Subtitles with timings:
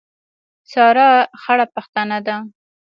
[0.71, 1.09] سارا
[1.41, 2.37] خړه پښتنه ده.